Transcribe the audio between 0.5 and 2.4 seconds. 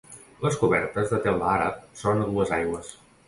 cobertes, de teula àrab, són a